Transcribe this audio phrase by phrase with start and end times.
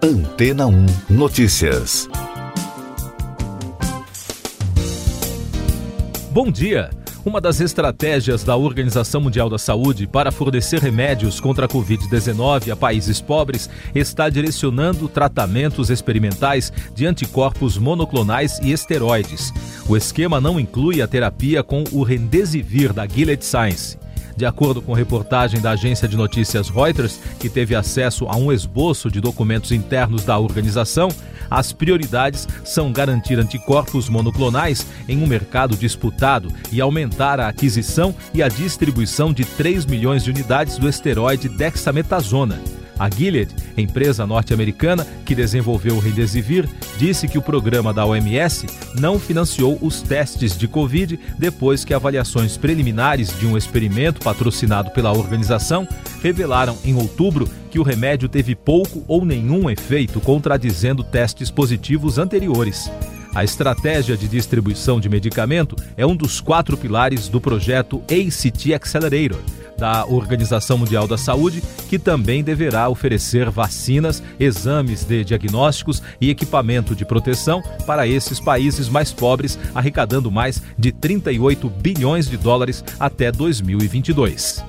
[0.00, 2.08] Antena 1 Notícias.
[6.30, 6.90] Bom dia!
[7.24, 12.76] Uma das estratégias da Organização Mundial da Saúde para fornecer remédios contra a Covid-19 a
[12.76, 19.52] países pobres está direcionando tratamentos experimentais de anticorpos monoclonais e esteroides.
[19.88, 23.98] O esquema não inclui a terapia com o Remdesivir da Gilead Science.
[24.38, 29.10] De acordo com reportagem da agência de notícias Reuters, que teve acesso a um esboço
[29.10, 31.08] de documentos internos da organização,
[31.50, 38.40] as prioridades são garantir anticorpos monoclonais em um mercado disputado e aumentar a aquisição e
[38.40, 42.77] a distribuição de 3 milhões de unidades do esteroide dexametasona.
[42.98, 48.66] A Gilead, empresa norte-americana que desenvolveu o Remdesivir, disse que o programa da OMS
[48.98, 55.12] não financiou os testes de Covid depois que avaliações preliminares de um experimento patrocinado pela
[55.12, 55.86] organização
[56.20, 62.90] revelaram em outubro que o remédio teve pouco ou nenhum efeito, contradizendo testes positivos anteriores.
[63.34, 69.38] A estratégia de distribuição de medicamento é um dos quatro pilares do projeto ACT Accelerator
[69.78, 76.94] da Organização Mundial da Saúde, que também deverá oferecer vacinas, exames de diagnósticos e equipamento
[76.94, 83.30] de proteção para esses países mais pobres, arrecadando mais de 38 bilhões de dólares até
[83.30, 84.64] 2022.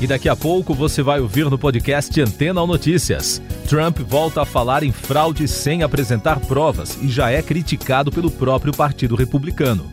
[0.00, 3.40] E daqui a pouco você vai ouvir no podcast Antena ou Notícias.
[3.68, 8.74] Trump volta a falar em fraude sem apresentar provas e já é criticado pelo próprio
[8.74, 9.88] Partido Republicano.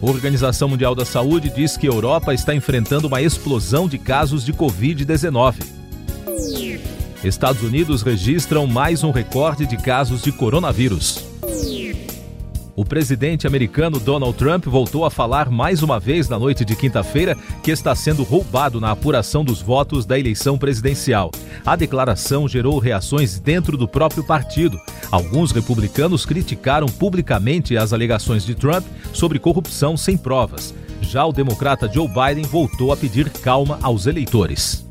[0.00, 4.52] Organização Mundial da Saúde diz que a Europa está enfrentando uma explosão de casos de
[4.52, 5.54] Covid-19.
[7.24, 11.27] Estados Unidos registram mais um recorde de casos de coronavírus.
[12.78, 17.36] O presidente americano Donald Trump voltou a falar mais uma vez na noite de quinta-feira
[17.60, 21.32] que está sendo roubado na apuração dos votos da eleição presidencial.
[21.66, 24.78] A declaração gerou reações dentro do próprio partido.
[25.10, 30.72] Alguns republicanos criticaram publicamente as alegações de Trump sobre corrupção sem provas.
[31.02, 34.86] Já o democrata Joe Biden voltou a pedir calma aos eleitores.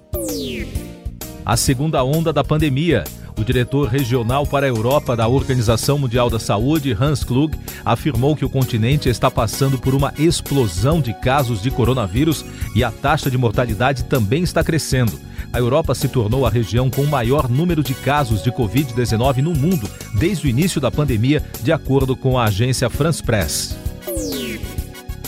[1.45, 3.06] A segunda onda da pandemia.
[3.38, 7.56] O diretor regional para a Europa da Organização Mundial da Saúde, Hans Klug,
[7.86, 12.44] afirmou que o continente está passando por uma explosão de casos de coronavírus
[12.75, 15.20] e a taxa de mortalidade também está crescendo.
[15.53, 19.54] A Europa se tornou a região com o maior número de casos de Covid-19 no
[19.54, 23.78] mundo desde o início da pandemia, de acordo com a agência France Press.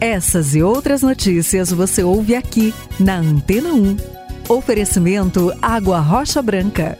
[0.00, 3.96] Essas e outras notícias você ouve aqui na Antena 1.
[4.46, 6.98] Oferecimento Água Rocha Branca.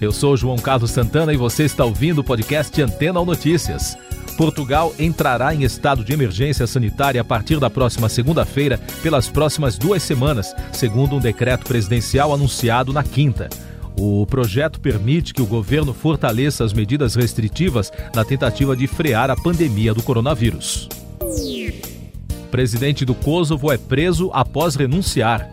[0.00, 3.96] Eu sou João Carlos Santana e você está ouvindo o podcast Antena ou Notícias.
[4.36, 10.02] Portugal entrará em estado de emergência sanitária a partir da próxima segunda-feira, pelas próximas duas
[10.02, 13.48] semanas, segundo um decreto presidencial anunciado na quinta.
[13.96, 19.36] O projeto permite que o governo fortaleça as medidas restritivas na tentativa de frear a
[19.36, 20.88] pandemia do coronavírus.
[22.56, 25.46] Presidente do Kosovo é preso após renunciar.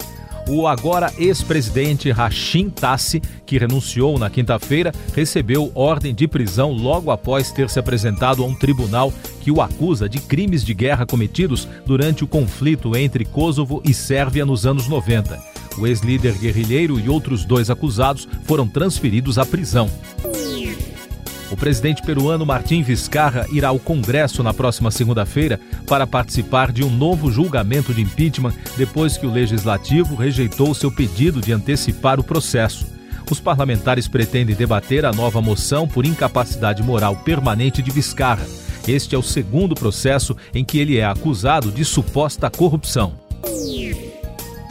[0.48, 7.52] O agora ex-presidente Rachim Tassi, que renunciou na quinta-feira, recebeu ordem de prisão logo após
[7.52, 12.24] ter se apresentado a um tribunal que o acusa de crimes de guerra cometidos durante
[12.24, 15.38] o conflito entre Kosovo e Sérvia nos anos 90.
[15.78, 19.90] O ex-líder guerrilheiro e outros dois acusados foram transferidos à prisão.
[21.54, 26.90] O presidente peruano Martim Vizcarra irá ao Congresso na próxima segunda-feira para participar de um
[26.90, 32.88] novo julgamento de impeachment depois que o legislativo rejeitou seu pedido de antecipar o processo.
[33.30, 38.48] Os parlamentares pretendem debater a nova moção por incapacidade moral permanente de Vizcarra.
[38.88, 43.14] Este é o segundo processo em que ele é acusado de suposta corrupção.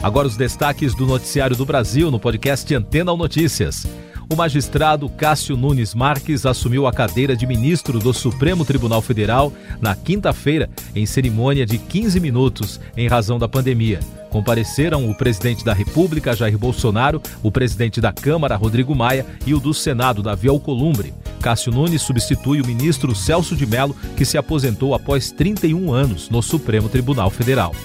[0.01, 3.87] Agora os destaques do noticiário do Brasil no podcast Antena ou Notícias
[4.29, 9.95] o magistrado Cássio Nunes Marques assumiu a cadeira de ministro do Supremo Tribunal Federal na
[9.95, 13.99] quinta-feira, em cerimônia de 15 minutos, em razão da pandemia.
[14.29, 19.59] Compareceram o presidente da República, Jair Bolsonaro, o presidente da Câmara, Rodrigo Maia, e o
[19.59, 21.13] do Senado, Davi Alcolumbre.
[21.39, 26.41] Cássio Nunes substitui o ministro Celso de Mello, que se aposentou após 31 anos no
[26.41, 27.75] Supremo Tribunal Federal.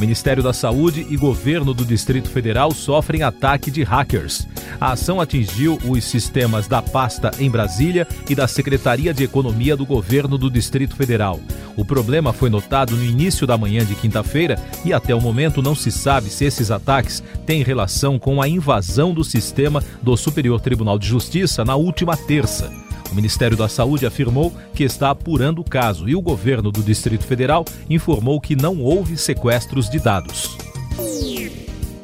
[0.00, 4.48] Ministério da Saúde e governo do Distrito Federal sofrem ataque de hackers.
[4.80, 9.84] A ação atingiu os sistemas da pasta em Brasília e da Secretaria de Economia do
[9.84, 11.38] governo do Distrito Federal.
[11.76, 15.74] O problema foi notado no início da manhã de quinta-feira e até o momento não
[15.74, 20.98] se sabe se esses ataques têm relação com a invasão do sistema do Superior Tribunal
[20.98, 22.89] de Justiça na última terça.
[23.10, 27.24] O Ministério da Saúde afirmou que está apurando o caso e o governo do Distrito
[27.24, 30.56] Federal informou que não houve sequestros de dados.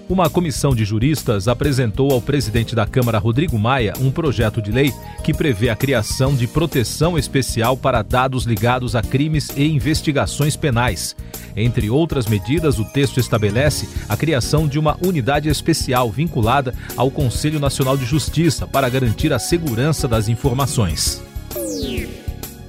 [0.08, 4.94] Uma comissão de juristas apresentou ao presidente da Câmara, Rodrigo Maia, um projeto de lei
[5.24, 11.16] que prevê a criação de proteção especial para dados ligados a crimes e investigações penais.
[11.56, 17.58] Entre outras medidas, o texto estabelece a criação de uma unidade especial vinculada ao Conselho
[17.58, 21.20] Nacional de Justiça para garantir a segurança das informações.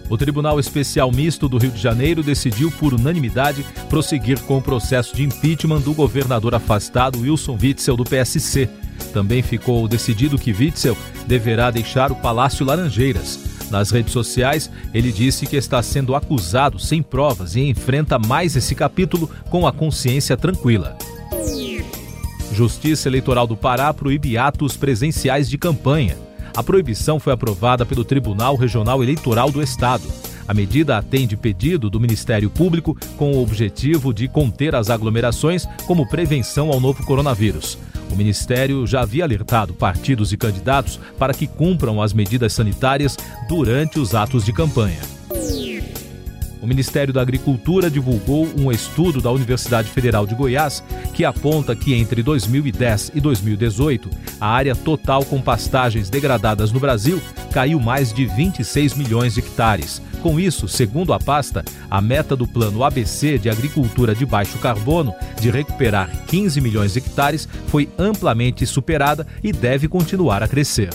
[0.10, 5.16] O Tribunal Especial Misto do Rio de Janeiro decidiu, por unanimidade, prosseguir com o processo
[5.16, 8.70] de impeachment do governador afastado Wilson Witzel, do PSC.
[9.14, 13.40] Também ficou decidido que Witzel deverá deixar o Palácio Laranjeiras.
[13.70, 18.74] Nas redes sociais, ele disse que está sendo acusado sem provas e enfrenta mais esse
[18.74, 20.98] capítulo com a consciência tranquila.
[22.54, 26.27] Justiça Eleitoral do Pará proíbe atos presenciais de campanha.
[26.58, 30.02] A proibição foi aprovada pelo Tribunal Regional Eleitoral do Estado.
[30.48, 36.10] A medida atende pedido do Ministério Público com o objetivo de conter as aglomerações como
[36.10, 37.78] prevenção ao novo coronavírus.
[38.12, 43.16] O Ministério já havia alertado partidos e candidatos para que cumpram as medidas sanitárias
[43.48, 45.17] durante os atos de campanha.
[46.68, 50.84] O Ministério da Agricultura divulgou um estudo da Universidade Federal de Goiás
[51.14, 57.22] que aponta que entre 2010 e 2018, a área total com pastagens degradadas no Brasil
[57.54, 60.02] caiu mais de 26 milhões de hectares.
[60.22, 65.16] Com isso, segundo a pasta, a meta do Plano ABC de Agricultura de Baixo Carbono,
[65.40, 70.90] de recuperar 15 milhões de hectares, foi amplamente superada e deve continuar a crescer.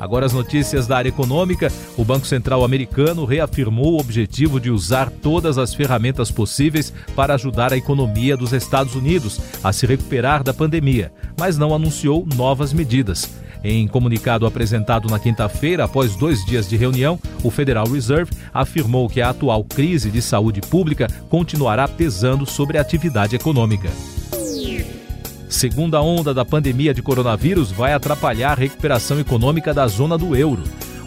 [0.00, 1.70] Agora as notícias da área econômica.
[1.96, 7.72] O Banco Central americano reafirmou o objetivo de usar todas as ferramentas possíveis para ajudar
[7.72, 13.30] a economia dos Estados Unidos a se recuperar da pandemia, mas não anunciou novas medidas.
[13.62, 19.20] Em comunicado apresentado na quinta-feira, após dois dias de reunião, o Federal Reserve afirmou que
[19.20, 23.90] a atual crise de saúde pública continuará pesando sobre a atividade econômica.
[25.50, 30.62] Segunda onda da pandemia de coronavírus vai atrapalhar a recuperação econômica da zona do euro.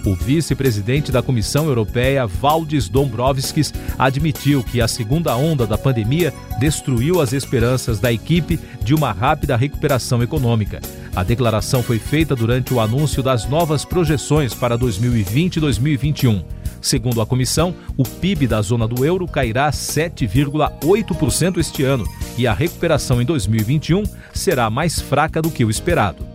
[0.05, 7.21] O vice-presidente da Comissão Europeia, Valdis Dombrovskis, admitiu que a segunda onda da pandemia destruiu
[7.21, 10.81] as esperanças da equipe de uma rápida recuperação econômica.
[11.15, 16.43] A declaração foi feita durante o anúncio das novas projeções para 2020 e 2021.
[16.83, 22.05] Segundo a comissão, o PIB da zona do euro cairá 7,8% este ano
[22.37, 24.03] e a recuperação em 2021
[24.33, 26.27] será mais fraca do que o esperado.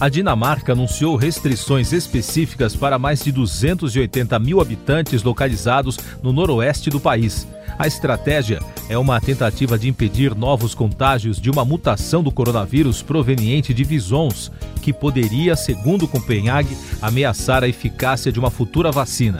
[0.00, 6.98] A Dinamarca anunciou restrições específicas para mais de 280 mil habitantes localizados no noroeste do
[6.98, 7.46] país.
[7.78, 13.72] A estratégia é uma tentativa de impedir novos contágios de uma mutação do coronavírus proveniente
[13.72, 14.50] de visons,
[14.86, 19.38] que poderia, segundo Copenhague, ameaçar a eficácia de uma futura vacina.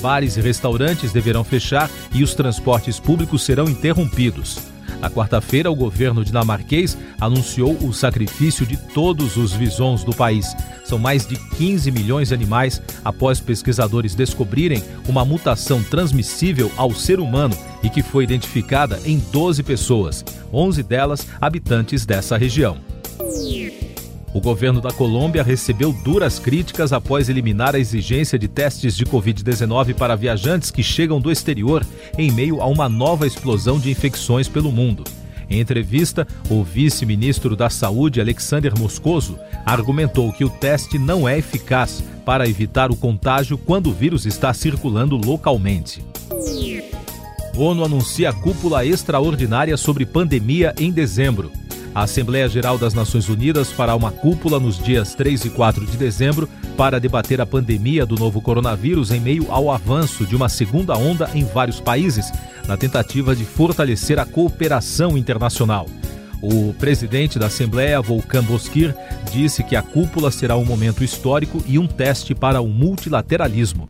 [0.00, 4.56] Bares e restaurantes deverão fechar e os transportes públicos serão interrompidos.
[4.98, 10.56] Na quarta-feira, o governo dinamarquês anunciou o sacrifício de todos os visons do país.
[10.82, 17.20] São mais de 15 milhões de animais após pesquisadores descobrirem uma mutação transmissível ao ser
[17.20, 22.78] humano e que foi identificada em 12 pessoas, 11 delas habitantes dessa região.
[24.36, 29.94] O governo da Colômbia recebeu duras críticas após eliminar a exigência de testes de Covid-19
[29.94, 31.82] para viajantes que chegam do exterior
[32.18, 35.04] em meio a uma nova explosão de infecções pelo mundo.
[35.48, 42.04] Em entrevista, o vice-ministro da Saúde, Alexander Moscoso, argumentou que o teste não é eficaz
[42.22, 46.04] para evitar o contágio quando o vírus está circulando localmente.
[47.56, 51.50] ONU anuncia cúpula extraordinária sobre pandemia em dezembro.
[51.96, 55.96] A Assembleia Geral das Nações Unidas fará uma cúpula nos dias 3 e 4 de
[55.96, 60.94] dezembro para debater a pandemia do novo coronavírus em meio ao avanço de uma segunda
[60.94, 62.30] onda em vários países,
[62.68, 65.86] na tentativa de fortalecer a cooperação internacional.
[66.42, 68.94] O presidente da Assembleia, Volkan Bozkir,
[69.32, 73.88] disse que a cúpula será um momento histórico e um teste para o multilateralismo.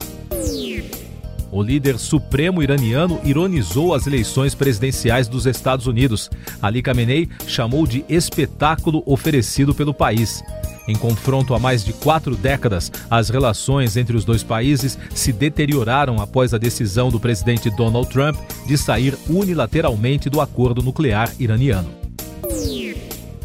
[1.57, 6.29] O líder supremo iraniano ironizou as eleições presidenciais dos Estados Unidos.
[6.61, 10.45] Ali Khamenei chamou de espetáculo oferecido pelo país.
[10.87, 16.21] Em confronto há mais de quatro décadas, as relações entre os dois países se deterioraram
[16.21, 18.37] após a decisão do presidente Donald Trump
[18.67, 21.89] de sair unilateralmente do acordo nuclear iraniano.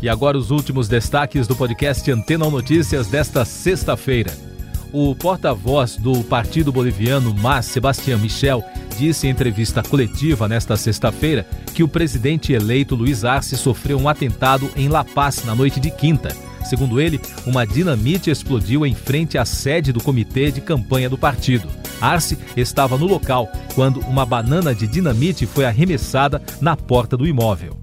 [0.01, 4.50] E agora os últimos destaques do podcast Antena Notícias desta sexta-feira.
[4.93, 8.61] O porta-voz do Partido Boliviano, Mas Sebastião Michel,
[8.97, 14.69] disse em entrevista coletiva nesta sexta-feira que o presidente eleito Luiz Arce sofreu um atentado
[14.75, 16.35] em La Paz na noite de quinta.
[16.65, 21.69] Segundo ele, uma dinamite explodiu em frente à sede do comitê de campanha do partido.
[22.01, 27.79] Arce estava no local quando uma banana de dinamite foi arremessada na porta do imóvel.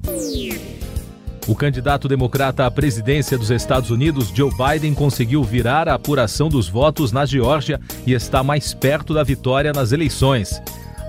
[1.49, 6.69] O candidato democrata à presidência dos Estados Unidos, Joe Biden, conseguiu virar a apuração dos
[6.69, 10.61] votos na Geórgia e está mais perto da vitória nas eleições.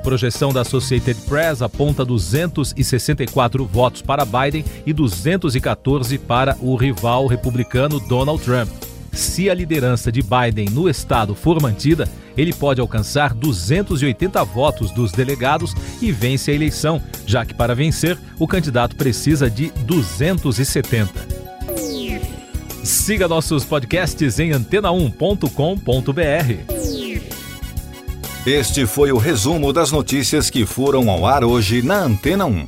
[0.01, 7.99] Projeção da Associated Press aponta 264 votos para Biden e 214 para o rival republicano
[7.99, 8.88] Donald Trump.
[9.11, 15.11] Se a liderança de Biden no estado for mantida, ele pode alcançar 280 votos dos
[15.11, 21.27] delegados e vence a eleição, já que para vencer, o candidato precisa de 270.
[22.83, 26.99] Siga nossos podcasts em antena1.com.br.
[28.45, 32.67] Este foi o resumo das notícias que foram ao ar hoje na Antena 1.